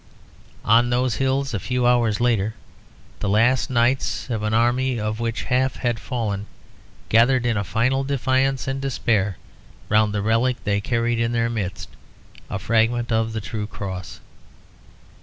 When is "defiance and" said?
8.03-8.81